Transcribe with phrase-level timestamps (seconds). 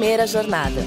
[0.00, 0.80] Primeira Jornada.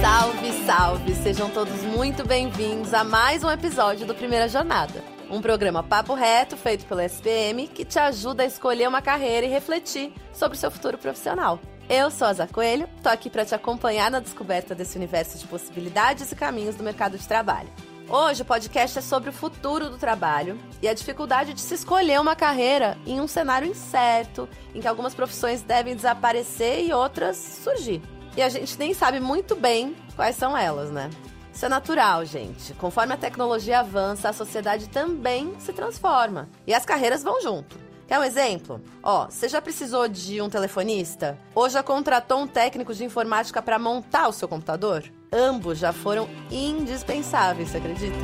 [0.00, 1.14] Salve, salve!
[1.14, 5.04] Sejam todos muito bem-vindos a mais um episódio do Primeira Jornada.
[5.30, 9.48] Um programa papo reto feito pela SPM que te ajuda a escolher uma carreira e
[9.48, 11.60] refletir sobre o seu futuro profissional.
[11.88, 15.46] Eu sou a Zá Coelho, tô aqui para te acompanhar na descoberta desse universo de
[15.46, 17.68] possibilidades e caminhos do mercado de trabalho.
[18.08, 22.20] Hoje o podcast é sobre o futuro do trabalho e a dificuldade de se escolher
[22.20, 28.00] uma carreira em um cenário incerto, em que algumas profissões devem desaparecer e outras surgir.
[28.36, 31.10] E a gente nem sabe muito bem quais são elas, né?
[31.52, 32.74] Isso é natural, gente.
[32.74, 37.76] Conforme a tecnologia avança, a sociedade também se transforma e as carreiras vão junto.
[38.06, 38.80] Quer um exemplo?
[39.02, 41.36] Ó, você já precisou de um telefonista?
[41.52, 45.02] Ou já contratou um técnico de informática para montar o seu computador?
[45.32, 48.16] Ambos já foram indispensáveis, você acredita?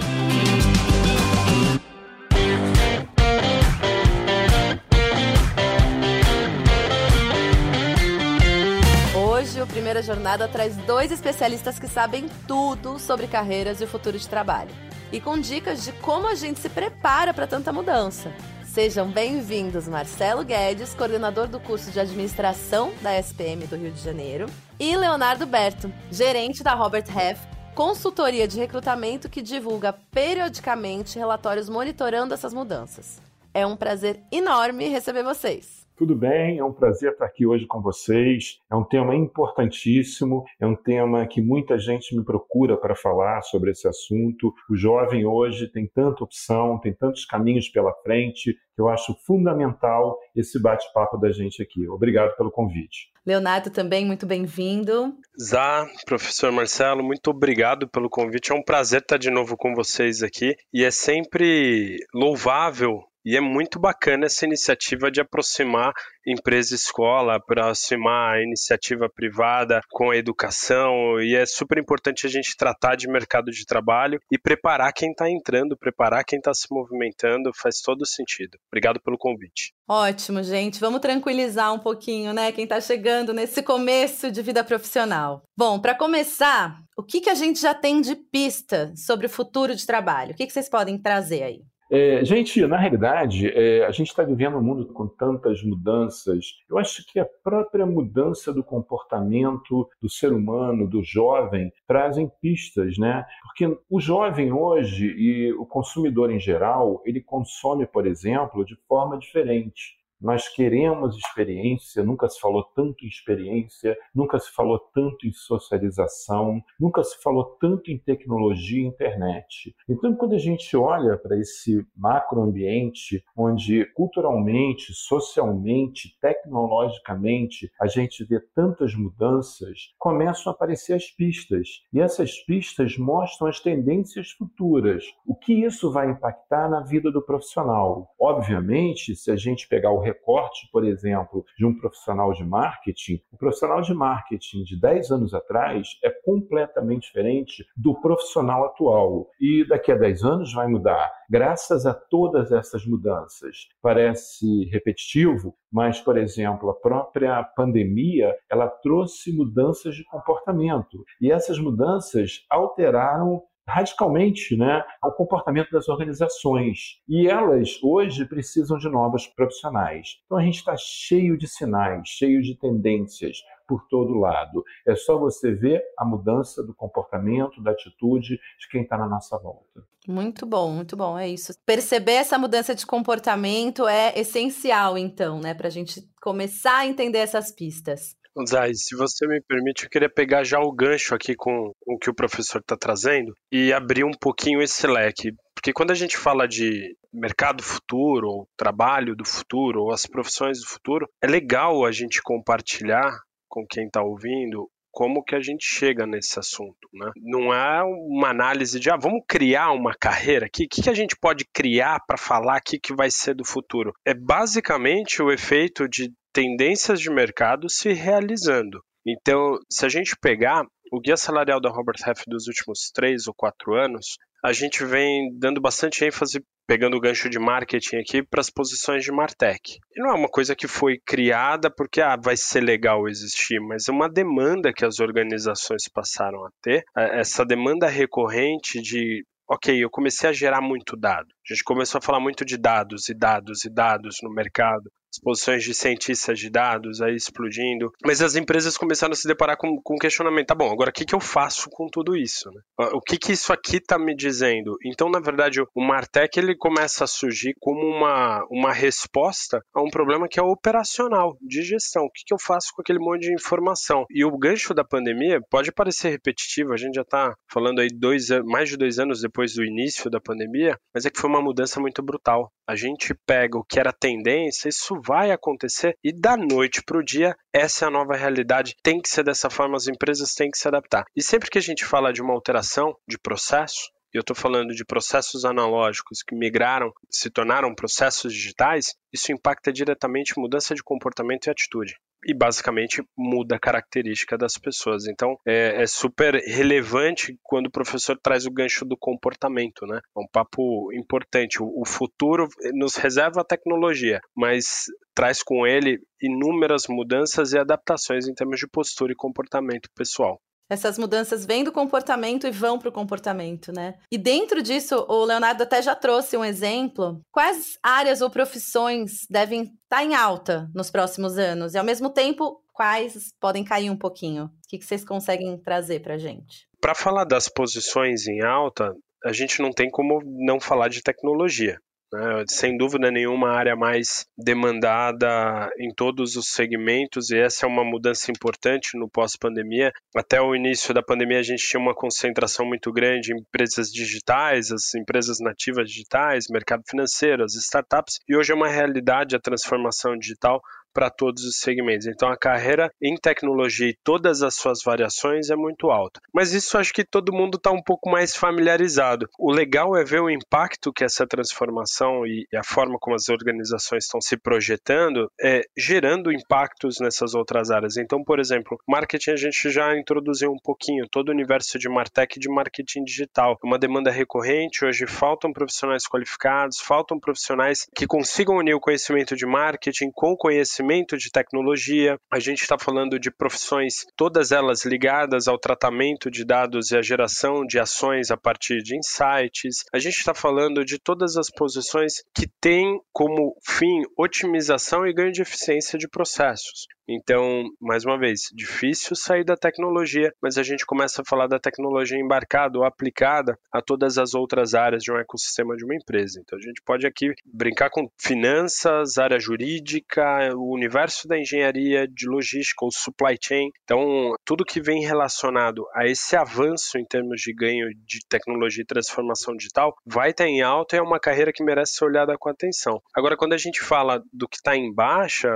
[9.17, 14.16] Hoje, o Primeira Jornada traz dois especialistas que sabem tudo sobre carreiras e o futuro
[14.16, 14.70] de trabalho.
[15.11, 18.33] E com dicas de como a gente se prepara para tanta mudança.
[18.73, 24.47] Sejam bem-vindos Marcelo Guedes, coordenador do curso de administração da SPM do Rio de Janeiro,
[24.81, 27.39] e Leonardo Berto, gerente da Robert Half,
[27.75, 33.20] consultoria de recrutamento que divulga periodicamente relatórios monitorando essas mudanças.
[33.53, 35.81] É um prazer enorme receber vocês.
[35.97, 36.59] Tudo bem?
[36.59, 38.61] É um prazer estar aqui hoje com vocês.
[38.71, 43.71] É um tema importantíssimo, é um tema que muita gente me procura para falar sobre
[43.71, 44.53] esse assunto.
[44.71, 50.19] O jovem hoje tem tanta opção, tem tantos caminhos pela frente, que eu acho fundamental
[50.34, 51.87] esse bate-papo da gente aqui.
[51.89, 53.12] Obrigado pelo convite.
[53.25, 55.15] Leonardo também, muito bem-vindo.
[55.41, 58.51] Zá, professor Marcelo, muito obrigado pelo convite.
[58.51, 63.41] É um prazer estar de novo com vocês aqui e é sempre louvável e é
[63.41, 65.92] muito bacana essa iniciativa de aproximar
[66.27, 71.20] empresa escola, aproximar a iniciativa privada com a educação.
[71.20, 75.28] E é super importante a gente tratar de mercado de trabalho e preparar quem está
[75.28, 77.50] entrando, preparar quem está se movimentando.
[77.55, 78.59] Faz todo sentido.
[78.71, 79.72] Obrigado pelo convite.
[79.89, 80.81] Ótimo, gente.
[80.81, 82.53] Vamos tranquilizar um pouquinho, né?
[82.53, 85.43] Quem está chegando nesse começo de vida profissional.
[85.56, 89.75] Bom, para começar, o que, que a gente já tem de pista sobre o futuro
[89.75, 90.33] de trabalho?
[90.33, 91.72] O que, que vocês podem trazer aí?
[91.94, 96.47] É, gente, na realidade, é, a gente está vivendo um mundo com tantas mudanças.
[96.66, 102.97] Eu acho que a própria mudança do comportamento do ser humano, do jovem, trazem pistas,
[102.97, 103.26] né?
[103.42, 109.19] Porque o jovem hoje e o consumidor em geral, ele consome, por exemplo, de forma
[109.19, 110.02] diferente.
[110.22, 116.62] Nós queremos experiência, nunca se falou tanto em experiência, nunca se falou tanto em socialização,
[116.78, 119.75] nunca se falou tanto em tecnologia e internet.
[119.88, 128.39] Então, quando a gente olha para esse macroambiente, onde culturalmente, socialmente, tecnologicamente, a gente vê
[128.54, 131.83] tantas mudanças, começam a aparecer as pistas.
[131.93, 135.03] E essas pistas mostram as tendências futuras.
[135.27, 138.15] O que isso vai impactar na vida do profissional?
[138.21, 143.37] Obviamente, se a gente pegar o recorte, por exemplo, de um profissional de marketing, o
[143.37, 149.28] profissional de marketing de 10 anos atrás é completamente diferente do profissional atual.
[149.41, 151.11] E daqui a 10 anos vai mudar.
[151.28, 153.69] Graças a todas essas mudanças.
[153.81, 161.05] Parece repetitivo, mas, por exemplo, a própria pandemia, ela trouxe mudanças de comportamento.
[161.21, 167.00] E essas mudanças alteraram radicalmente né, ao comportamento das organizações.
[167.09, 170.21] E elas hoje precisam de novos profissionais.
[170.27, 174.65] Então a gente está cheio de sinais, cheio de tendências por todo lado.
[174.87, 179.39] É só você ver a mudança do comportamento, da atitude de quem está na nossa
[179.39, 179.83] volta.
[180.06, 181.53] Muito bom, muito bom, é isso.
[181.65, 187.19] Perceber essa mudança de comportamento é essencial, então, né, para a gente começar a entender
[187.19, 188.17] essas pistas.
[188.48, 192.09] Zay, se você me permite, eu queria pegar já o gancho aqui com o que
[192.09, 195.32] o professor está trazendo e abrir um pouquinho esse leque.
[195.54, 200.60] Porque quando a gente fala de mercado futuro, ou trabalho do futuro, ou as profissões
[200.60, 203.12] do futuro, é legal a gente compartilhar
[203.48, 207.10] com quem está ouvindo como que a gente chega nesse assunto, né?
[207.16, 210.94] Não é uma análise de, ah, vamos criar uma carreira aqui, o que, que a
[210.94, 213.92] gente pode criar para falar aqui que vai ser do futuro?
[214.04, 218.83] É basicamente o efeito de tendências de mercado se realizando.
[219.06, 223.34] Então, se a gente pegar o guia salarial da Robert Half dos últimos três ou
[223.34, 228.41] quatro anos, a gente vem dando bastante ênfase, pegando o gancho de marketing aqui, para
[228.41, 229.78] as posições de Martech.
[229.94, 233.89] E não é uma coisa que foi criada porque ah, vai ser legal existir, mas
[233.89, 236.83] é uma demanda que as organizações passaram a ter.
[236.97, 241.27] É, essa demanda recorrente de ok, eu comecei a gerar muito dado.
[241.28, 244.91] A gente começou a falar muito de dados e dados e dados no mercado.
[245.12, 249.80] Exposições de cientistas de dados aí explodindo, mas as empresas começaram a se deparar com,
[249.82, 252.50] com um questionamento, tá bom, agora o que, que eu faço com tudo isso?
[252.50, 252.60] Né?
[252.92, 254.76] O que, que isso aqui está me dizendo?
[254.84, 259.90] Então, na verdade, o Martech ele começa a surgir como uma, uma resposta a um
[259.90, 262.04] problema que é operacional, de gestão.
[262.04, 264.04] O que, que eu faço com aquele monte de informação?
[264.11, 268.28] E o gancho da pandemia pode parecer repetitivo, a gente já está falando aí dois,
[268.44, 271.80] mais de dois anos depois do início da pandemia, mas é que foi uma mudança
[271.80, 272.50] muito brutal.
[272.66, 277.04] A gente pega o que era tendência, isso vai acontecer e da noite para o
[277.04, 278.75] dia, essa é a nova realidade.
[278.83, 281.04] Tem que ser dessa forma, as empresas têm que se adaptar.
[281.16, 284.75] E sempre que a gente fala de uma alteração de processo, e eu estou falando
[284.75, 291.47] de processos analógicos que migraram, se tornaram processos digitais, isso impacta diretamente mudança de comportamento
[291.47, 295.07] e atitude e basicamente muda a característica das pessoas.
[295.07, 300.00] Então é, é, super relevante quando o professor traz o gancho do comportamento, né?
[300.16, 301.62] É um papo importante.
[301.62, 308.26] O, o futuro nos reserva a tecnologia, mas traz com ele inúmeras mudanças e adaptações
[308.26, 310.40] em termos de postura e comportamento pessoal
[310.73, 313.95] essas mudanças vêm do comportamento e vão para o comportamento, né?
[314.11, 317.21] E dentro disso, o Leonardo até já trouxe um exemplo.
[317.30, 321.75] Quais áreas ou profissões devem estar tá em alta nos próximos anos?
[321.75, 324.45] E ao mesmo tempo, quais podem cair um pouquinho?
[324.45, 326.66] O que, vocês conseguem trazer para a gente?
[326.80, 331.78] Para falar das posições em alta, a gente não tem como não falar de tecnologia.
[332.12, 332.44] Né?
[332.49, 337.85] Sem dúvida nenhuma, a área mais demandada em todos os segmentos, e essa é uma
[337.85, 339.92] mudança importante no pós-pandemia.
[340.14, 344.70] Até o início da pandemia, a gente tinha uma concentração muito grande em empresas digitais,
[344.70, 350.16] as empresas nativas digitais, mercado financeiro, as startups, e hoje é uma realidade a transformação
[350.16, 350.61] digital
[350.92, 352.06] para todos os segmentos.
[352.06, 356.21] Então a carreira em tecnologia e todas as suas variações é muito alta.
[356.33, 359.28] Mas isso acho que todo mundo está um pouco mais familiarizado.
[359.38, 364.04] O legal é ver o impacto que essa transformação e a forma como as organizações
[364.04, 367.97] estão se projetando é gerando impactos nessas outras áreas.
[367.97, 372.37] Então, por exemplo, marketing a gente já introduziu um pouquinho todo o universo de martech
[372.37, 373.59] e de marketing digital.
[373.62, 379.47] Uma demanda recorrente, hoje faltam profissionais qualificados, faltam profissionais que consigam unir o conhecimento de
[379.47, 384.85] marketing com o conhecimento conhecimento de tecnologia, a gente está falando de profissões, todas elas
[384.85, 389.85] ligadas ao tratamento de dados e à geração de ações a partir de insights.
[389.93, 395.33] A gente está falando de todas as posições que têm como fim otimização e ganho
[395.33, 396.87] de eficiência de processos.
[397.09, 401.59] Então, mais uma vez, difícil sair da tecnologia, mas a gente começa a falar da
[401.59, 406.40] tecnologia embarcada ou aplicada a todas as outras áreas de um ecossistema de uma empresa.
[406.40, 412.28] Então, a gente pode aqui brincar com finanças, área jurídica, o universo da engenharia, de
[412.28, 413.71] logística, ou supply chain.
[413.85, 418.87] Então, tudo que vem relacionado a esse avanço em termos de ganho de tecnologia e
[418.87, 422.49] transformação digital vai estar em alta e é uma carreira que merece ser olhada com
[422.49, 423.02] atenção.
[423.14, 425.50] Agora, quando a gente fala do que está em baixa,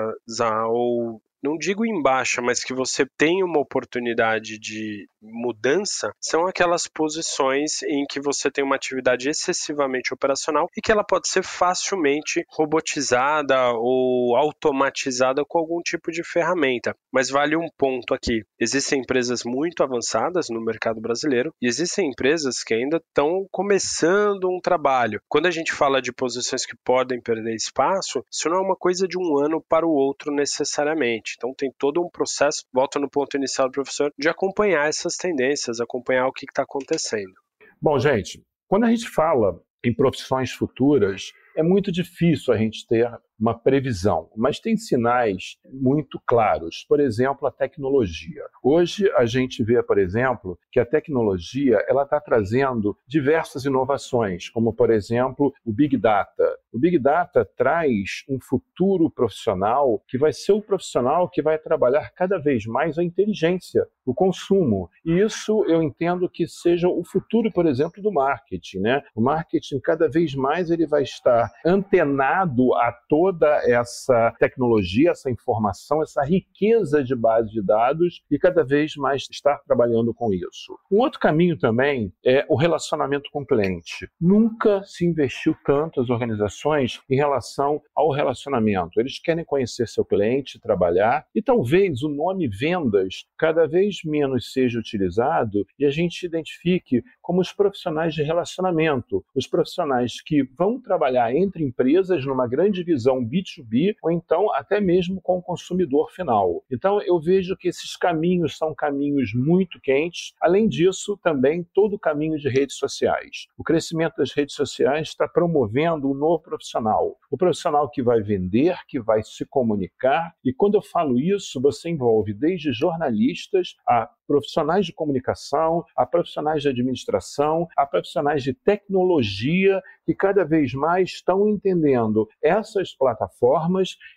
[0.69, 6.87] ou não digo em baixa, mas que você tem uma oportunidade de mudança, são aquelas
[6.87, 12.45] posições em que você tem uma atividade excessivamente operacional e que ela pode ser facilmente
[12.49, 16.95] robotizada ou automatizada com algum tipo de ferramenta.
[17.13, 22.63] Mas vale um ponto aqui: existem empresas muito avançadas no mercado brasileiro e existem empresas
[22.63, 25.21] que ainda estão começando um trabalho.
[25.29, 29.07] Quando a gente fala de posições que podem perder espaço, isso não é uma coisa
[29.07, 31.35] de um ano para o outro necessariamente.
[31.37, 35.81] Então tem todo um processo, volta no ponto inicial do professor, de acompanhar essas tendências,
[35.81, 37.35] acompanhar o que está acontecendo.
[37.81, 43.07] Bom, gente, quando a gente fala em profissões futuras, é muito difícil a gente ter
[43.39, 46.85] uma previsão, mas tem sinais muito claros.
[46.89, 48.43] Por exemplo, a tecnologia.
[48.63, 54.73] Hoje a gente vê, por exemplo, que a tecnologia ela está trazendo diversas inovações, como
[54.73, 56.45] por exemplo o Big Data.
[56.73, 62.11] O Big Data traz um futuro profissional que vai ser o profissional que vai trabalhar
[62.15, 64.91] cada vez mais a inteligência, o consumo.
[65.05, 68.81] E isso eu entendo que seja o futuro, por exemplo, do marketing.
[68.81, 69.03] Né?
[69.15, 75.29] O marketing cada vez mais ele vai estar antenado a todos toda essa tecnologia, essa
[75.29, 80.79] informação, essa riqueza de base de dados e cada vez mais estar trabalhando com isso.
[80.89, 84.09] Um outro caminho também é o relacionamento com o cliente.
[84.21, 89.01] Nunca se investiu tanto as organizações em relação ao relacionamento.
[89.01, 94.79] Eles querem conhecer seu cliente, trabalhar e talvez o nome vendas cada vez menos seja
[94.79, 101.35] utilizado e a gente identifique como os profissionais de relacionamento, os profissionais que vão trabalhar
[101.35, 106.63] entre empresas numa grande visão relação B2B ou então até mesmo com o consumidor final.
[106.71, 110.35] Então eu vejo que esses caminhos são caminhos muito quentes.
[110.41, 113.47] Além disso, também todo o caminho de redes sociais.
[113.57, 117.17] O crescimento das redes sociais está promovendo um novo profissional.
[117.31, 120.35] O profissional que vai vender, que vai se comunicar.
[120.45, 126.63] E quando eu falo isso, você envolve desde jornalistas a profissionais de comunicação, a profissionais
[126.63, 132.93] de administração, a profissionais de tecnologia que cada vez mais estão entendendo essas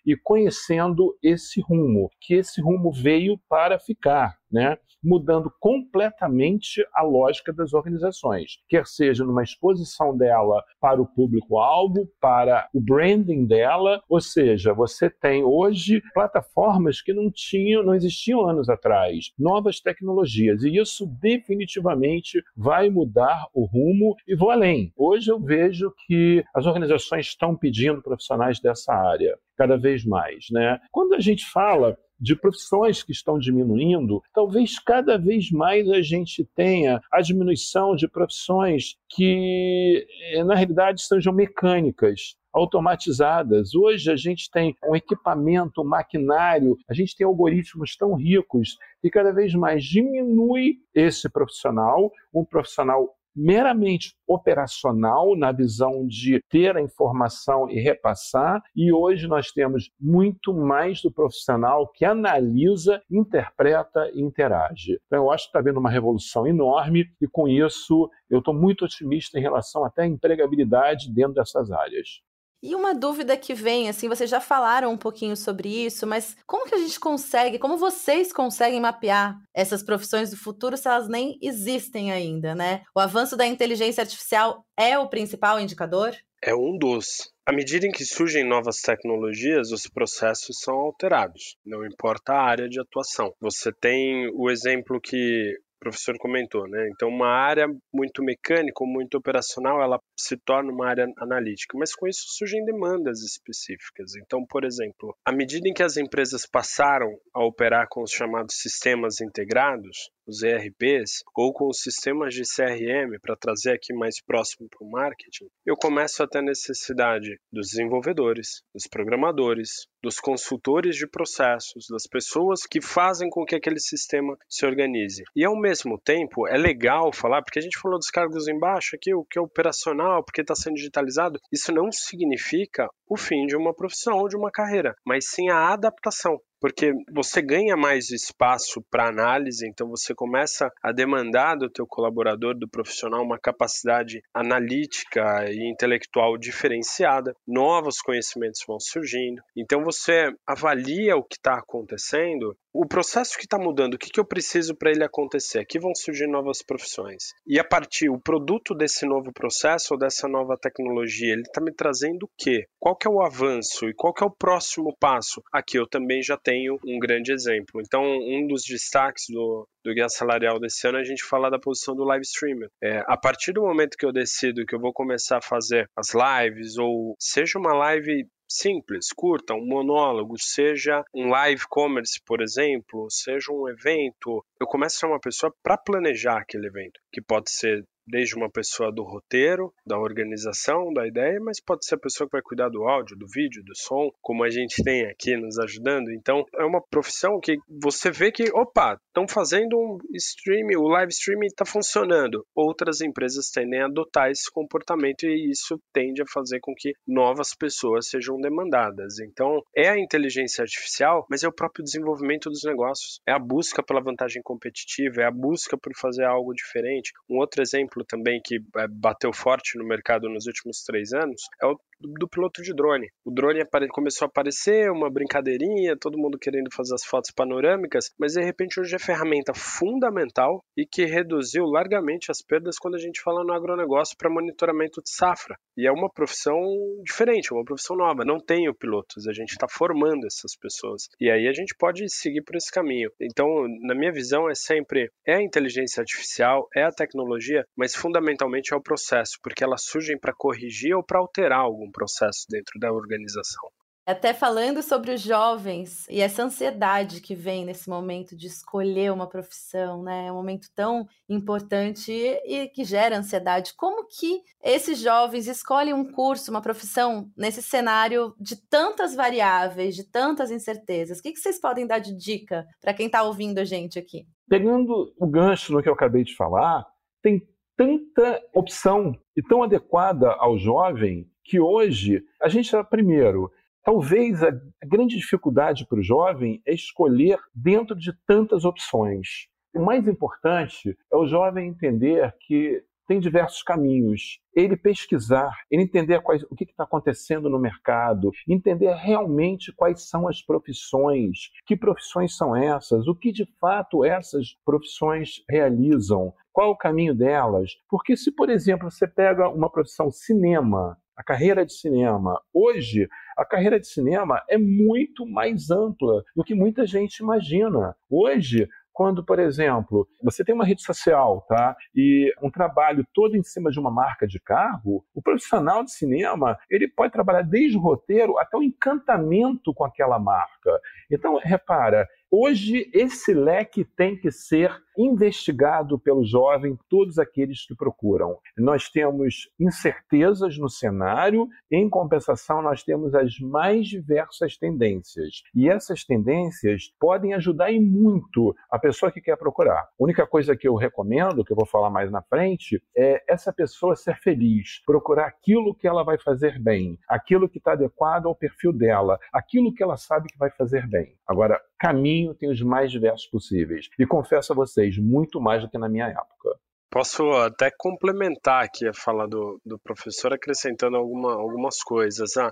[0.06, 4.39] e conhecendo esse rumo, que esse rumo veio para ficar.
[4.52, 12.10] Né, mudando completamente a lógica das organizações, quer seja numa exposição dela para o público-alvo,
[12.20, 18.48] para o branding dela, ou seja, você tem hoje plataformas que não tinham, não existiam
[18.48, 24.92] anos atrás, novas tecnologias, e isso definitivamente vai mudar o rumo e vou além.
[24.98, 30.46] Hoje eu vejo que as organizações estão pedindo profissionais dessa área cada vez mais.
[30.52, 30.80] Né?
[30.92, 36.44] Quando a gente fala de profissões que estão diminuindo, talvez cada vez mais a gente
[36.56, 43.76] tenha a diminuição de profissões que, eh, na realidade, sejam mecânicas automatizadas.
[43.76, 49.10] Hoje a gente tem um equipamento, um maquinário, a gente tem algoritmos tão ricos que
[49.10, 56.82] cada vez mais diminui esse profissional, um profissional meramente operacional, na visão de ter a
[56.82, 64.22] informação e repassar, e hoje nós temos muito mais do profissional que analisa, interpreta e
[64.22, 65.00] interage.
[65.08, 68.86] Então, eu acho que está havendo uma revolução enorme, e com isso eu estou muito
[68.86, 72.22] otimista em relação até à empregabilidade dentro dessas áreas.
[72.62, 76.68] E uma dúvida que vem, assim, vocês já falaram um pouquinho sobre isso, mas como
[76.68, 81.38] que a gente consegue, como vocês conseguem mapear essas profissões do futuro se elas nem
[81.42, 82.84] existem ainda, né?
[82.94, 86.14] O avanço da inteligência artificial é o principal indicador?
[86.44, 87.32] É um dos.
[87.46, 92.70] À medida em que surgem novas tecnologias, os processos são alterados, não importa a área
[92.70, 93.34] de atuação.
[93.42, 96.90] Você tem o exemplo que professor comentou, né?
[96.94, 102.08] Então, uma área muito mecânica muito operacional, ela se torna uma área analítica, mas com
[102.08, 104.16] isso surgem demandas específicas.
[104.16, 108.56] Então, por exemplo, à medida em que as empresas passaram a operar com os chamados
[108.56, 114.70] sistemas integrados, os ERPs, ou com os sistemas de CRM, para trazer aqui mais próximo
[114.70, 121.08] para o marketing, eu começo a ter necessidade dos desenvolvedores, dos programadores, dos consultores de
[121.08, 125.24] processos, das pessoas que fazem com que aquele sistema se organize.
[125.36, 129.14] E ao mesmo tempo, é legal falar, porque a gente falou dos cargos embaixo aqui,
[129.14, 133.74] o que é operacional, porque está sendo digitalizado, isso não significa o fim de uma
[133.74, 139.08] profissão ou de uma carreira, mas sim a adaptação porque você ganha mais espaço para
[139.08, 145.70] análise, então você começa a demandar do teu colaborador, do profissional, uma capacidade analítica e
[145.70, 153.36] intelectual diferenciada, novos conhecimentos vão surgindo, então você avalia o que está acontecendo o processo
[153.38, 155.60] que está mudando, o que, que eu preciso para ele acontecer?
[155.60, 157.34] Aqui vão surgir novas profissões.
[157.46, 161.74] E a partir, o produto desse novo processo ou dessa nova tecnologia, ele está me
[161.74, 162.66] trazendo o quê?
[162.80, 165.42] Qual que é o avanço e qual que é o próximo passo?
[165.52, 166.49] Aqui eu também já tenho
[166.86, 167.82] um grande exemplo.
[167.82, 171.96] Então, um dos destaques do, do Guia Salarial desse ano, a gente fala da posição
[171.96, 172.70] do live streamer.
[172.82, 176.14] É, a partir do momento que eu decido que eu vou começar a fazer as
[176.14, 183.08] lives, ou seja uma live simples, curta, um monólogo, seja um live commerce, por exemplo,
[183.10, 187.52] seja um evento, eu começo a ser uma pessoa para planejar aquele evento, que pode
[187.52, 192.28] ser desde uma pessoa do roteiro, da organização, da ideia, mas pode ser a pessoa
[192.28, 195.58] que vai cuidar do áudio, do vídeo, do som, como a gente tem aqui nos
[195.60, 196.12] ajudando.
[196.12, 201.12] Então, é uma profissão que você vê que, opa, estão fazendo um streaming, o live
[201.12, 202.46] streaming está funcionando.
[202.56, 207.56] Outras empresas tendem a adotar esse comportamento e isso tende a fazer com que novas
[207.56, 209.20] pessoas sejam demandadas.
[209.20, 213.20] Então, é a inteligência artificial, mas é o próprio desenvolvimento dos negócios.
[213.28, 217.12] É a busca pela vantagem competitiva, é a busca por fazer algo diferente.
[217.30, 221.66] Um outro exemplo também que é, bateu forte no mercado nos últimos três anos é
[221.66, 223.08] o do, do piloto de drone.
[223.26, 228.34] O drone começou a aparecer, uma brincadeirinha, todo mundo querendo fazer as fotos panorâmicas, mas
[228.34, 233.22] de repente hoje é ferramenta fundamental e que reduziu largamente as perdas quando a gente
[233.22, 235.56] fala no agronegócio para monitoramento de safra.
[235.78, 236.60] E é uma profissão
[237.04, 238.26] diferente, uma profissão nova.
[238.26, 241.08] Não tenho pilotos, a gente está formando essas pessoas.
[241.20, 243.10] E aí a gente pode seguir por esse caminho.
[243.20, 243.48] Então,
[243.82, 248.78] na minha visão, é sempre é a inteligência artificial, é a tecnologia, mas fundamentalmente é
[248.78, 253.70] o processo, porque elas surgem para corrigir ou para alterar algum processo dentro da organização.
[254.06, 259.30] Até falando sobre os jovens e essa ansiedade que vem nesse momento de escolher uma
[259.30, 260.26] profissão, né?
[260.26, 263.76] É um momento tão importante e que gera ansiedade.
[263.78, 270.04] Como que esses jovens escolhem um curso, uma profissão nesse cenário de tantas variáveis, de
[270.04, 271.20] tantas incertezas?
[271.20, 274.26] O que, vocês podem dar de dica para quem está ouvindo a gente aqui?
[274.48, 276.84] Pegando o gancho no que eu acabei de falar,
[277.22, 283.52] tem tanta opção e tão adequada ao jovem que hoje a gente, primeiro,
[283.82, 284.52] Talvez a
[284.86, 289.48] grande dificuldade para o jovem é escolher dentro de tantas opções.
[289.74, 294.40] O mais importante é o jovem entender que tem diversos caminhos.
[294.56, 300.28] Ele pesquisar, ele entender quais, o que está acontecendo no mercado, entender realmente quais são
[300.28, 306.78] as profissões, que profissões são essas, o que de fato essas profissões realizam, qual o
[306.78, 307.72] caminho delas.
[307.90, 312.40] Porque se, por exemplo, você pega uma profissão cinema, a carreira de cinema.
[312.54, 317.96] Hoje, a carreira de cinema é muito mais ampla do que muita gente imagina.
[318.10, 321.74] Hoje, quando, por exemplo, você tem uma rede social, tá?
[321.96, 326.58] E um trabalho todo em cima de uma marca de carro, o profissional de cinema,
[326.70, 330.78] ele pode trabalhar desde o roteiro até o encantamento com aquela marca.
[331.10, 338.38] Então, repara, Hoje, esse leque tem que ser investigado pelo jovem, todos aqueles que procuram.
[338.56, 345.42] Nós temos incertezas no cenário, em compensação, nós temos as mais diversas tendências.
[345.56, 349.80] E essas tendências podem ajudar em muito a pessoa que quer procurar.
[349.80, 353.52] A única coisa que eu recomendo, que eu vou falar mais na frente, é essa
[353.54, 358.36] pessoa ser feliz, procurar aquilo que ela vai fazer bem, aquilo que está adequado ao
[358.36, 361.16] perfil dela, aquilo que ela sabe que vai fazer bem.
[361.26, 363.90] Agora, caminho tem os mais diversos possíveis.
[363.98, 366.60] E confesso a vocês, muito mais do que na minha época.
[366.92, 372.36] Posso até complementar aqui a fala do, do professor, acrescentando alguma, algumas coisas.
[372.36, 372.52] Ah,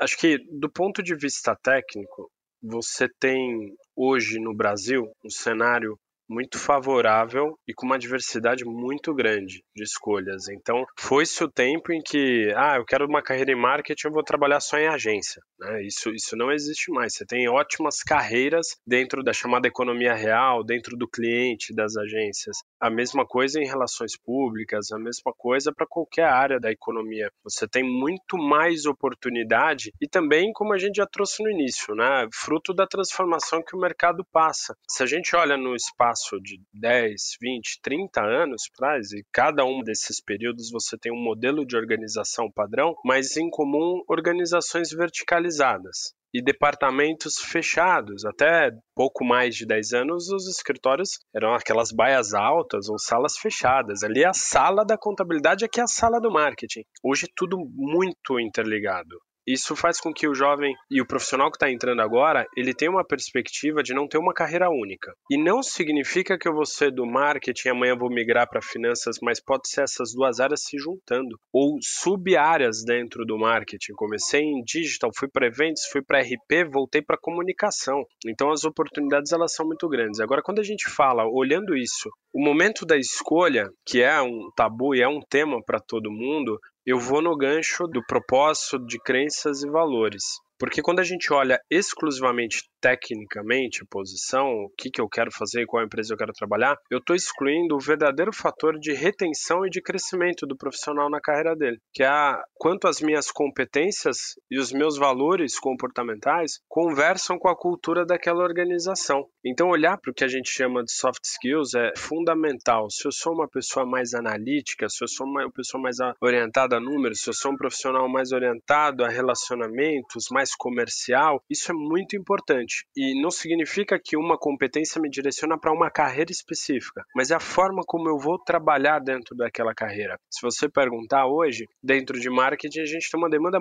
[0.00, 2.30] acho que, do ponto de vista técnico,
[2.60, 5.96] você tem hoje no Brasil um cenário
[6.30, 10.48] muito favorável e com uma diversidade muito grande de escolhas.
[10.48, 14.22] Então, foi-se o tempo em que, ah, eu quero uma carreira em marketing, eu vou
[14.22, 15.42] trabalhar só em agência.
[15.58, 15.82] Né?
[15.82, 17.14] Isso, isso não existe mais.
[17.14, 22.58] Você tem ótimas carreiras dentro da chamada economia real, dentro do cliente das agências.
[22.80, 27.28] A mesma coisa em relações públicas, a mesma coisa para qualquer área da economia.
[27.42, 32.28] Você tem muito mais oportunidade e também, como a gente já trouxe no início, né,
[32.32, 34.76] fruto da transformação que o mercado passa.
[34.88, 39.64] Se a gente olha no espaço espaço de 10, 20, 30 anos atrás, e cada
[39.64, 46.14] um desses períodos você tem um modelo de organização padrão, mas em comum organizações verticalizadas
[46.32, 48.24] e departamentos fechados.
[48.24, 54.04] Até pouco mais de 10 anos, os escritórios eram aquelas baias altas ou salas fechadas.
[54.04, 56.84] Ali a sala da contabilidade é que é a sala do marketing.
[57.02, 59.18] Hoje é tudo muito interligado.
[59.52, 62.90] Isso faz com que o jovem e o profissional que está entrando agora, ele tenha
[62.90, 65.12] uma perspectiva de não ter uma carreira única.
[65.28, 69.42] E não significa que eu vou ser do marketing amanhã vou migrar para finanças, mas
[69.42, 71.36] pode ser essas duas áreas se juntando.
[71.52, 73.92] Ou sub-áreas dentro do marketing.
[73.94, 78.04] Comecei em digital, fui para eventos, fui para RP, voltei para comunicação.
[78.26, 80.20] Então as oportunidades elas são muito grandes.
[80.20, 84.94] Agora quando a gente fala, olhando isso, o momento da escolha, que é um tabu
[84.94, 86.58] e é um tema para todo mundo,
[86.90, 90.24] eu vou no gancho do propósito de crenças e valores.
[90.60, 95.64] Porque quando a gente olha exclusivamente tecnicamente a posição, o que, que eu quero fazer,
[95.64, 99.80] qual empresa eu quero trabalhar, eu estou excluindo o verdadeiro fator de retenção e de
[99.80, 102.10] crescimento do profissional na carreira dele, que é
[102.54, 109.26] quanto as minhas competências e os meus valores comportamentais conversam com a cultura daquela organização.
[109.44, 112.90] Então, olhar para o que a gente chama de soft skills é fundamental.
[112.90, 116.80] Se eu sou uma pessoa mais analítica, se eu sou uma pessoa mais orientada a
[116.80, 122.16] números, se eu sou um profissional mais orientado a relacionamentos, mais comercial, isso é muito
[122.16, 122.84] importante.
[122.96, 127.40] E não significa que uma competência me direciona para uma carreira específica, mas é a
[127.40, 130.18] forma como eu vou trabalhar dentro daquela carreira.
[130.30, 133.58] Se você perguntar hoje, dentro de marketing, a gente tem uma demanda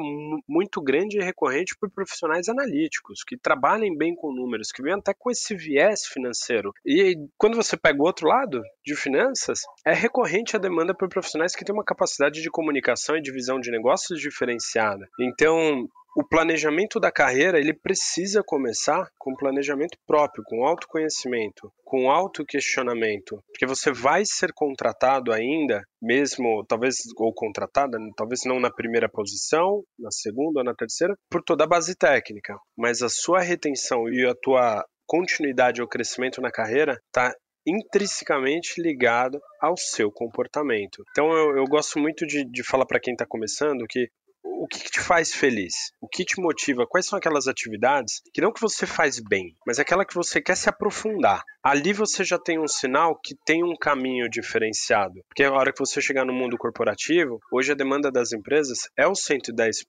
[0.48, 5.14] muito grande e recorrente por profissionais analíticos, que trabalhem bem com números, que vêm até
[5.18, 6.72] com esse viés financeiro.
[6.86, 11.56] E quando você pega o outro lado de finanças, é recorrente a demanda por profissionais
[11.56, 15.08] que têm uma capacidade de comunicação e de visão de negócios diferenciada.
[15.20, 23.42] Então, o planejamento da carreira ele precisa começar com planejamento próprio, com autoconhecimento, com autoquestionamento,
[23.52, 29.84] porque você vai ser contratado ainda, mesmo talvez ou contratada, talvez não na primeira posição,
[29.98, 34.26] na segunda ou na terceira, por toda a base técnica, mas a sua retenção e
[34.26, 37.34] a tua continuidade ou crescimento na carreira está
[37.66, 41.04] intrinsecamente ligado ao seu comportamento.
[41.12, 44.10] Então eu, eu gosto muito de, de falar para quem está começando que
[44.60, 45.94] o que, que te faz feliz?
[46.02, 46.86] O que te motiva?
[46.86, 50.58] Quais são aquelas atividades que não que você faz bem, mas aquela que você quer
[50.58, 51.44] se aprofundar?
[51.64, 55.22] Ali você já tem um sinal que tem um caminho diferenciado.
[55.28, 59.08] Porque a hora que você chegar no mundo corporativo, hoje a demanda das empresas é
[59.08, 59.84] o 110%.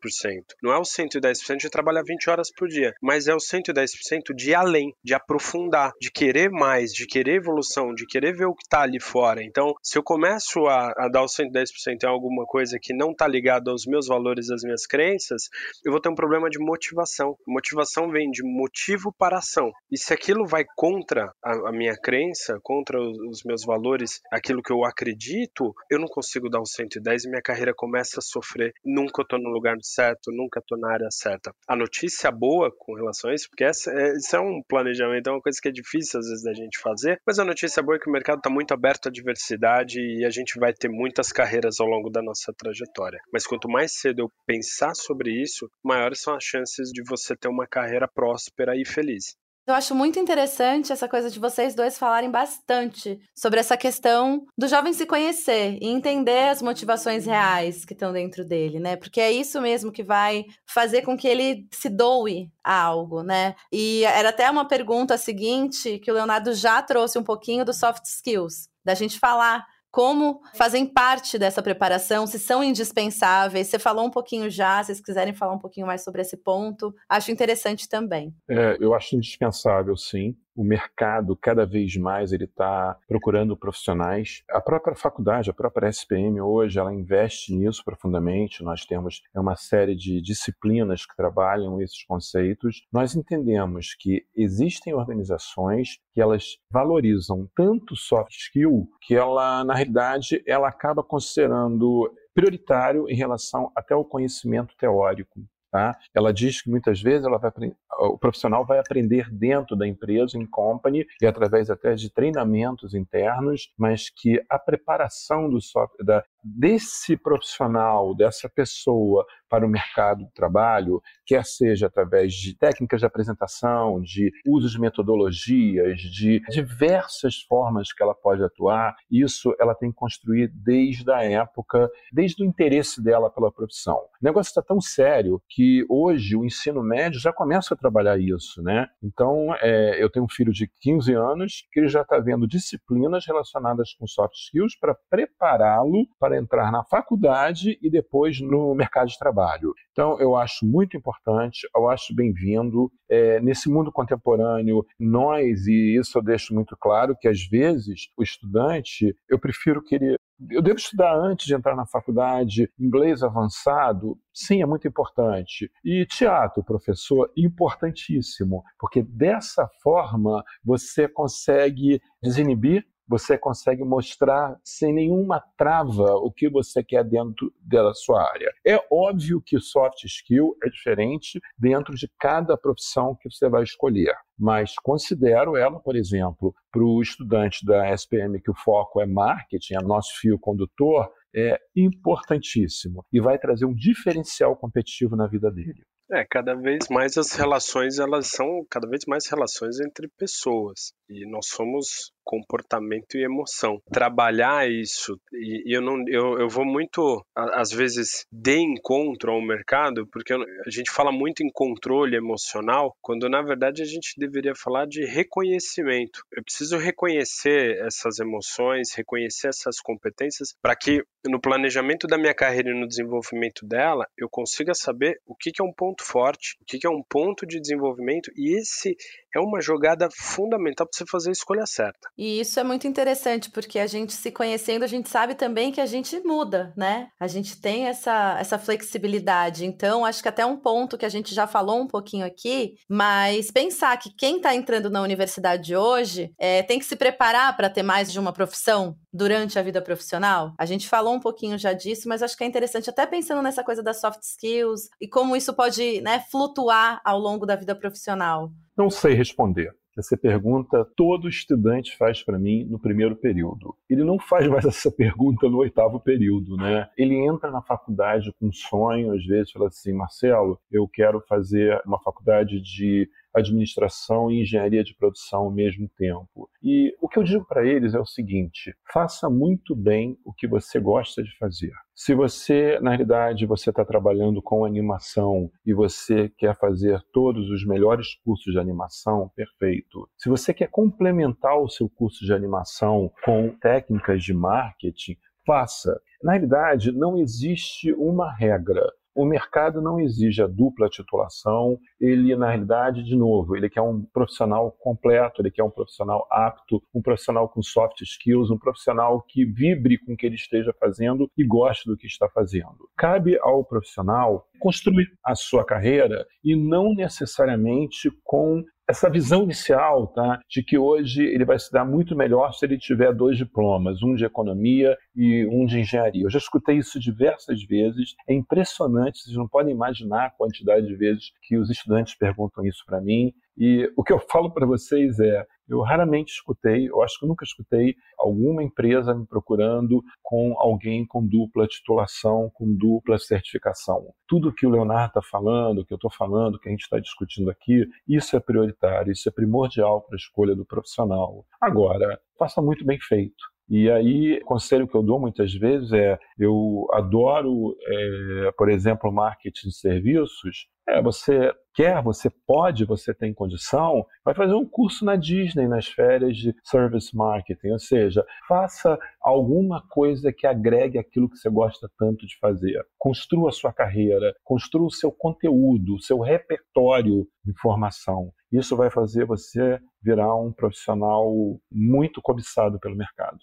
[0.62, 4.50] Não é o 110% de trabalhar 20 horas por dia, mas é o 110% de
[4.50, 8.64] ir além, de aprofundar, de querer mais, de querer evolução, de querer ver o que
[8.64, 9.42] está ali fora.
[9.42, 13.26] Então, se eu começo a, a dar o 110% em alguma coisa que não está
[13.26, 15.48] ligado aos meus valores, às minhas crenças,
[15.84, 17.36] eu vou ter um problema de motivação.
[17.46, 19.72] Motivação vem de motivo para ação.
[19.90, 24.72] E se aquilo vai contra a, a minha crença, contra os, meus valores, aquilo que
[24.72, 28.72] eu acredito, eu não consigo dar o 110 e minha carreira começa a sofrer.
[28.84, 31.54] Nunca estou no lugar certo, nunca estou na área certa.
[31.66, 35.32] A notícia boa com relação a isso, porque essa, é, isso é um planejamento, é
[35.32, 37.98] uma coisa que é difícil às vezes da gente fazer, mas a notícia boa é
[37.98, 41.80] que o mercado está muito aberto à diversidade e a gente vai ter muitas carreiras
[41.80, 43.18] ao longo da nossa trajetória.
[43.32, 47.46] Mas quanto mais cedo eu pensar sobre isso, maiores são as chances de você ter
[47.46, 49.36] uma carreira próspera e feliz.
[49.64, 54.66] Eu acho muito interessante essa coisa de vocês dois falarem bastante sobre essa questão do
[54.66, 58.96] jovem se conhecer e entender as motivações reais que estão dentro dele, né?
[58.96, 63.54] Porque é isso mesmo que vai fazer com que ele se doe a algo, né?
[63.70, 68.04] E era até uma pergunta seguinte que o Leonardo já trouxe um pouquinho dos soft
[68.06, 73.66] skills, da gente falar como fazem parte dessa preparação, se são indispensáveis.
[73.66, 76.94] Você falou um pouquinho já, se vocês quiserem falar um pouquinho mais sobre esse ponto,
[77.08, 78.34] acho interessante também.
[78.48, 84.42] É, eu acho indispensável, sim o mercado cada vez mais ele está procurando profissionais.
[84.50, 88.62] A própria faculdade, a própria SPM hoje, ela investe nisso profundamente.
[88.62, 92.86] Nós temos uma série de disciplinas que trabalham esses conceitos.
[92.92, 100.42] Nós entendemos que existem organizações que elas valorizam tanto soft skill que ela, na realidade,
[100.46, 105.40] ela acaba considerando prioritário em relação até ao conhecimento teórico.
[105.70, 105.96] Tá?
[106.12, 107.52] Ela diz que muitas vezes vai,
[108.00, 113.72] o profissional vai aprender dentro da empresa, em company, e através até de treinamentos internos,
[113.78, 120.32] mas que a preparação do software, da, desse profissional, dessa pessoa para o mercado de
[120.32, 127.92] trabalho, quer seja através de técnicas de apresentação, de uso de metodologias, de diversas formas
[127.92, 133.02] que ela pode atuar, isso ela tem que construir desde a época, desde o interesse
[133.02, 133.96] dela pela profissão.
[133.96, 138.62] O negócio está tão sério que hoje o ensino médio já começa a trabalhar isso,
[138.62, 138.86] né?
[139.02, 143.26] Então, é, eu tenho um filho de 15 anos que ele já está vendo disciplinas
[143.26, 149.18] relacionadas com soft skills para prepará-lo para entrar na faculdade e depois no mercado de
[149.18, 149.74] trabalho.
[149.92, 152.90] Então, eu acho muito importante, eu acho bem-vindo.
[153.08, 158.22] É, nesse mundo contemporâneo, nós, e isso eu deixo muito claro, que às vezes o
[158.22, 160.16] estudante, eu prefiro que ele.
[160.50, 165.70] Eu devo estudar antes de entrar na faculdade, inglês avançado, sim, é muito importante.
[165.84, 175.42] E teatro, professor, importantíssimo, porque dessa forma você consegue desinibir você consegue mostrar sem nenhuma
[175.58, 178.52] trava o que você quer dentro da sua área.
[178.64, 184.14] É óbvio que soft skill é diferente dentro de cada profissão que você vai escolher,
[184.38, 189.74] mas considero ela, por exemplo, para o estudante da SPM que o foco é marketing,
[189.74, 195.82] é nosso fio condutor, é importantíssimo e vai trazer um diferencial competitivo na vida dele.
[196.12, 200.92] É, cada vez mais as relações, elas são cada vez mais relações entre pessoas.
[201.08, 203.82] E nós somos comportamento e emoção.
[203.92, 210.06] Trabalhar isso, e, eu não eu, eu vou muito, às vezes, de encontro ao mercado,
[210.06, 214.86] porque a gente fala muito em controle emocional, quando na verdade a gente deveria falar
[214.86, 216.22] de reconhecimento.
[216.32, 222.70] Eu preciso reconhecer essas emoções, reconhecer essas competências, para que no planejamento da minha carreira
[222.70, 226.64] e no desenvolvimento dela, eu consiga saber o que, que é um ponto forte, o
[226.64, 228.96] que, que é um ponto de desenvolvimento, e esse
[229.34, 232.08] é uma jogada fundamental para você fazer a escolha certa.
[232.16, 235.80] E isso é muito interessante, porque a gente se conhecendo, a gente sabe também que
[235.80, 237.08] a gente muda, né?
[237.18, 239.64] A gente tem essa, essa flexibilidade.
[239.64, 243.50] Então, acho que até um ponto que a gente já falou um pouquinho aqui, mas
[243.50, 247.82] pensar que quem está entrando na universidade hoje é, tem que se preparar para ter
[247.82, 250.54] mais de uma profissão durante a vida profissional.
[250.58, 253.64] A gente falou um pouquinho já disso, mas acho que é interessante, até pensando nessa
[253.64, 258.50] coisa das soft skills e como isso pode né, flutuar ao longo da vida profissional.
[258.76, 259.74] Não sei responder.
[259.98, 263.74] Essa pergunta todo estudante faz para mim no primeiro período.
[263.88, 266.88] Ele não faz mais essa pergunta no oitavo período, né?
[266.96, 271.80] Ele entra na faculdade com um sonho, às vezes fala assim, Marcelo, eu quero fazer
[271.84, 276.48] uma faculdade de administração e engenharia de produção ao mesmo tempo.
[276.62, 280.46] E o que eu digo para eles é o seguinte: faça muito bem o que
[280.46, 281.72] você gosta de fazer.
[281.94, 287.66] Se você, na realidade, você está trabalhando com animação e você quer fazer todos os
[287.66, 290.08] melhores cursos de animação, perfeito.
[290.16, 295.16] Se você quer complementar o seu curso de animação com técnicas de marketing,
[295.46, 296.00] faça.
[296.22, 298.90] Na realidade, não existe uma regra.
[299.14, 304.02] O mercado não exige a dupla titulação, ele, na realidade, de novo, ele quer um
[304.12, 309.44] profissional completo, ele quer um profissional apto, um profissional com soft skills, um profissional que
[309.44, 312.88] vibre com o que ele esteja fazendo e goste do que está fazendo.
[312.96, 320.40] Cabe ao profissional construir a sua carreira e não necessariamente com essa visão inicial tá,
[320.48, 324.16] de que hoje ele vai se dar muito melhor se ele tiver dois diplomas, um
[324.16, 326.24] de economia e um de engenharia.
[326.24, 330.96] Eu já escutei isso diversas vezes, é impressionante, vocês não podem imaginar a quantidade de
[330.96, 333.32] vezes que os estudantes perguntam isso para mim.
[333.56, 337.44] E o que eu falo para vocês é: eu raramente escutei, eu acho que nunca
[337.44, 344.12] escutei alguma empresa me procurando com alguém com dupla titulação, com dupla certificação.
[344.26, 347.50] Tudo que o Leonardo está falando, que eu estou falando, que a gente está discutindo
[347.50, 351.44] aqui, isso é prioritário, isso é primordial para a escolha do profissional.
[351.60, 353.49] Agora, faça muito bem feito.
[353.70, 359.12] E aí, o conselho que eu dou muitas vezes é: eu adoro, é, por exemplo,
[359.12, 360.66] marketing de serviços.
[360.88, 365.86] É, você quer, você pode, você tem condição, vai fazer um curso na Disney nas
[365.86, 371.88] férias de service marketing, ou seja, faça alguma coisa que agregue aquilo que você gosta
[371.96, 372.84] tanto de fazer.
[372.98, 378.32] Construa a sua carreira, construa o seu conteúdo, o seu repertório de formação.
[378.50, 381.32] Isso vai fazer você virar um profissional
[381.70, 383.38] muito cobiçado pelo mercado.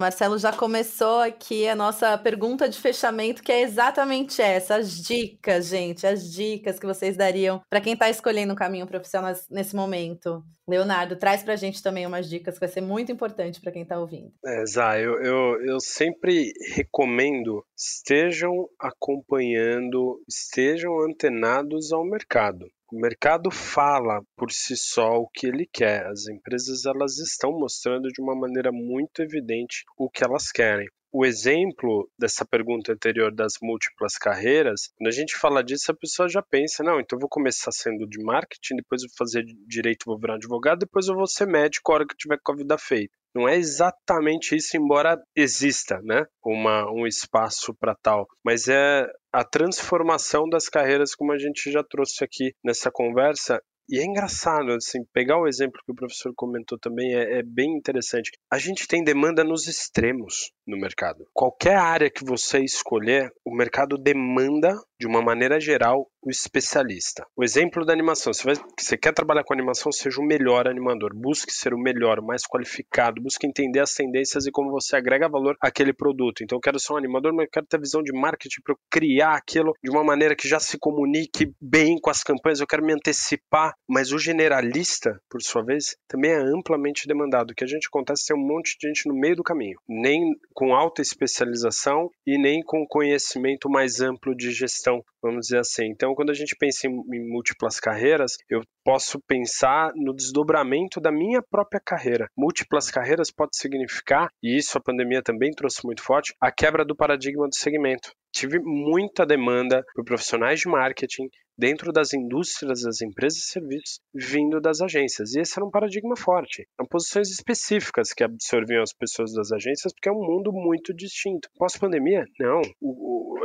[0.00, 5.66] Marcelo já começou aqui a nossa pergunta de fechamento, que é exatamente essa: as dicas,
[5.66, 10.44] gente, as dicas que vocês dariam para quem está escolhendo um caminho profissional nesse momento.
[10.68, 13.82] Leonardo, traz para a gente também umas dicas que vai ser muito importante para quem
[13.82, 14.30] está ouvindo.
[14.44, 22.66] É, Zá, eu, eu, eu sempre recomendo estejam acompanhando, estejam antenados ao mercado.
[22.90, 26.06] O mercado fala por si só o que ele quer.
[26.06, 30.88] As empresas elas estão mostrando de uma maneira muito evidente o que elas querem.
[31.12, 36.30] O exemplo dessa pergunta anterior das múltiplas carreiras, quando a gente fala disso, a pessoa
[36.30, 40.18] já pensa, não, então eu vou começar sendo de marketing, depois vou fazer direito, vou
[40.18, 42.78] virar advogado, depois eu vou ser médico a hora que eu tiver com a vida
[42.78, 43.17] feita.
[43.34, 49.44] Não é exatamente isso, embora exista né, uma, um espaço para tal, mas é a
[49.44, 53.60] transformação das carreiras, como a gente já trouxe aqui nessa conversa,
[53.90, 57.74] e é engraçado, assim, pegar o exemplo que o professor comentou também é, é, bem
[57.74, 58.30] interessante.
[58.52, 61.26] A gente tem demanda nos extremos no mercado.
[61.32, 67.24] Qualquer área que você escolher, o mercado demanda, de uma maneira geral, o especialista.
[67.36, 68.32] O exemplo da animação.
[68.44, 71.14] Vai, você quer trabalhar com animação, seja o melhor animador.
[71.14, 73.22] Busque ser o melhor, o mais qualificado.
[73.22, 76.42] Busque entender as tendências e como você agrega valor àquele produto.
[76.42, 79.34] Então, eu quero ser um animador, mas eu quero ter visão de marketing para criar
[79.34, 82.60] aquilo de uma maneira que já se comunique bem com as campanhas.
[82.60, 87.50] Eu quero me antecipar mas o generalista, por sua vez, também é amplamente demandado.
[87.50, 90.36] O que a gente acontece é um monte de gente no meio do caminho, nem
[90.58, 95.86] com alta especialização e nem com conhecimento mais amplo de gestão, vamos dizer assim.
[95.86, 101.12] Então, quando a gente pensa em, em múltiplas carreiras, eu posso pensar no desdobramento da
[101.12, 102.28] minha própria carreira.
[102.36, 106.96] Múltiplas carreiras pode significar, e isso a pandemia também trouxe muito forte, a quebra do
[106.96, 111.28] paradigma do segmento tive muita demanda por profissionais de marketing
[111.58, 115.34] dentro das indústrias, das empresas de serviços, vindo das agências.
[115.34, 116.64] E esse era um paradigma forte.
[116.78, 121.48] Eram posições específicas que absorviam as pessoas das agências, porque é um mundo muito distinto.
[121.56, 122.60] Pós-pandemia, não.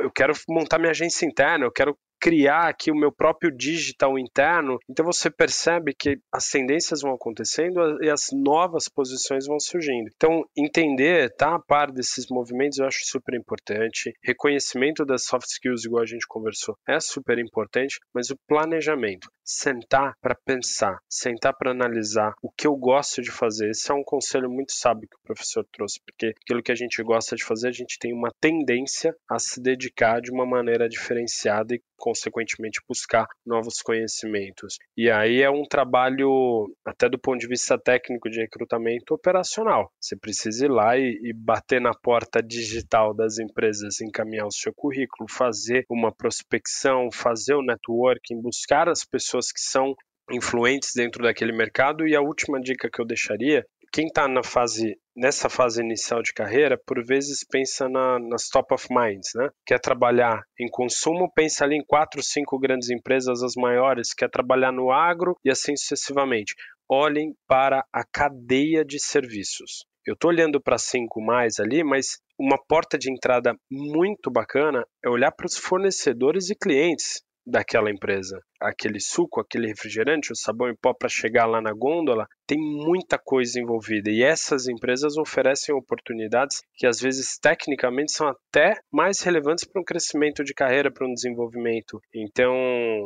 [0.03, 4.79] Eu quero montar minha agência interna, eu quero criar aqui o meu próprio digital interno.
[4.89, 10.09] Então você percebe que as tendências vão acontecendo e as novas posições vão surgindo.
[10.15, 14.13] Então entender, tá a par desses movimentos eu acho super importante.
[14.23, 20.13] Reconhecimento das soft skills, igual a gente conversou, é super importante, mas o planejamento, sentar
[20.21, 23.71] para pensar, sentar para analisar o que eu gosto de fazer.
[23.71, 27.03] Esse é um conselho muito sábio que o professor trouxe, porque aquilo que a gente
[27.03, 31.75] gosta de fazer, a gente tem uma tendência a se dedicar de uma maneira diferenciada
[31.75, 34.77] e consequentemente buscar novos conhecimentos.
[34.97, 39.89] E aí é um trabalho, até do ponto de vista técnico de recrutamento operacional.
[40.01, 44.73] Você precisa ir lá e, e bater na porta digital das empresas, encaminhar o seu
[44.75, 49.95] currículo, fazer uma prospecção, fazer o networking, buscar as pessoas que são
[50.29, 52.05] influentes dentro daquele mercado.
[52.05, 56.33] E a última dica que eu deixaria quem está na fase nessa fase inicial de
[56.33, 59.49] carreira, por vezes pensa na, nas top of minds, né?
[59.63, 64.71] Quer trabalhar em consumo, pensa ali em quatro, cinco grandes empresas, as maiores, quer trabalhar
[64.71, 66.55] no agro e assim sucessivamente.
[66.89, 69.85] Olhem para a cadeia de serviços.
[70.05, 75.09] Eu estou olhando para cinco mais ali, mas uma porta de entrada muito bacana é
[75.09, 78.41] olhar para os fornecedores e clientes daquela empresa.
[78.63, 83.17] Aquele suco, aquele refrigerante, o sabão em pó para chegar lá na gôndola, tem muita
[83.17, 89.65] coisa envolvida e essas empresas oferecem oportunidades que às vezes tecnicamente são até mais relevantes
[89.65, 92.01] para um crescimento de carreira, para um desenvolvimento.
[92.13, 92.53] Então,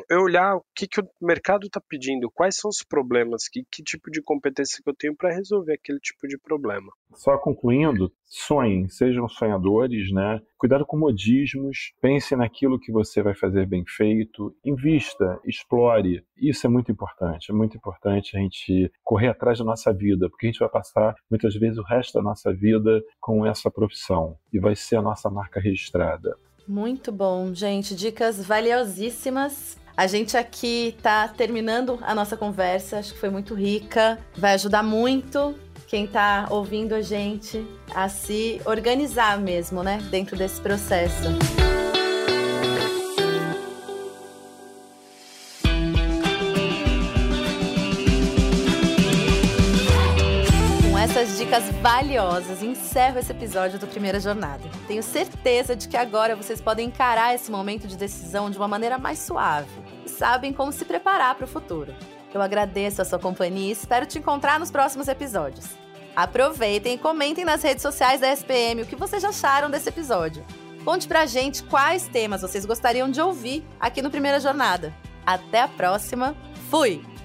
[0.09, 3.83] eu olhar o que, que o mercado está pedindo, quais são os problemas, que, que
[3.83, 6.91] tipo de competência que eu tenho para resolver aquele tipo de problema.
[7.13, 10.41] Só concluindo, sonhem, sejam sonhadores, né?
[10.57, 16.23] Cuidado com modismos, pense naquilo que você vai fazer bem feito, invista, explore.
[16.37, 20.47] Isso é muito importante, é muito importante a gente correr atrás da nossa vida, porque
[20.47, 24.59] a gente vai passar muitas vezes o resto da nossa vida com essa profissão e
[24.59, 26.37] vai ser a nossa marca registrada.
[26.67, 27.95] Muito bom, gente.
[27.95, 29.77] Dicas valiosíssimas.
[29.95, 34.83] A gente aqui está terminando a nossa conversa, acho que foi muito rica, vai ajudar
[34.83, 35.55] muito
[35.87, 41.29] quem está ouvindo a gente a se organizar mesmo, né, dentro desse processo.
[51.47, 54.69] Dicas valiosas, encerro esse episódio do Primeira Jornada.
[54.85, 58.97] Tenho certeza de que agora vocês podem encarar esse momento de decisão de uma maneira
[58.97, 59.69] mais suave
[60.05, 61.95] e sabem como se preparar para o futuro.
[62.33, 65.67] Eu agradeço a sua companhia e espero te encontrar nos próximos episódios.
[66.13, 70.45] Aproveitem e comentem nas redes sociais da SPM o que vocês acharam desse episódio.
[70.83, 74.93] Conte pra gente quais temas vocês gostariam de ouvir aqui no Primeira Jornada.
[75.25, 76.35] Até a próxima.
[76.69, 77.16] Fui!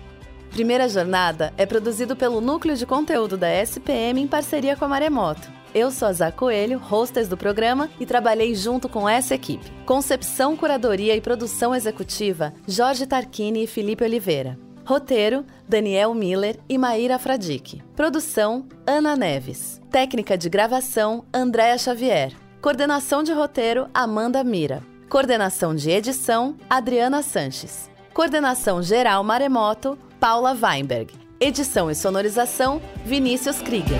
[0.52, 5.50] Primeira Jornada é produzido pelo Núcleo de Conteúdo da SPM em parceria com a Maremoto.
[5.74, 9.72] Eu sou a Zá Coelho, hostess do programa, e trabalhei junto com essa equipe.
[9.86, 14.58] Concepção, curadoria e produção executiva, Jorge Tarquini e Felipe Oliveira.
[14.84, 17.82] Roteiro: Daniel Miller e Maíra Fradique.
[17.96, 19.80] Produção: Ana Neves.
[19.90, 22.34] Técnica de gravação: Andréa Xavier.
[22.60, 24.82] Coordenação de roteiro: Amanda Mira.
[25.08, 27.90] Coordenação de edição: Adriana Sanches.
[28.12, 31.12] Coordenação geral Maremoto: Paula Weinberg.
[31.40, 33.98] Edição e sonorização: Vinícius Krieger.